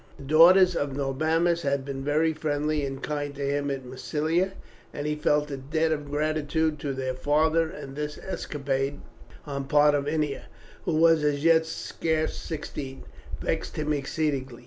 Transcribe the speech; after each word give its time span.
The 0.17 0.23
daughters 0.25 0.75
of 0.75 0.93
Norbanus 0.95 1.61
had 1.61 1.85
been 1.85 2.03
very 2.03 2.33
friendly 2.33 2.83
and 2.83 3.03
kind 3.03 3.35
to 3.35 3.45
him 3.45 3.69
at 3.69 3.85
Massilia, 3.85 4.53
and 4.91 5.05
he 5.05 5.13
felt 5.13 5.51
a 5.51 5.57
debt 5.57 5.91
of 5.91 6.09
gratitude 6.09 6.79
to 6.79 6.91
their 6.93 7.13
father; 7.13 7.69
and 7.69 7.95
this 7.95 8.17
escapade 8.17 8.99
on 9.45 9.61
the 9.61 9.67
part 9.67 9.93
of 9.93 10.07
Ennia, 10.07 10.45
who 10.85 10.95
was 10.95 11.23
as 11.23 11.43
yet 11.43 11.67
scarce 11.67 12.35
sixteen, 12.35 13.03
vexed 13.43 13.75
him 13.77 13.93
exceedingly. 13.93 14.59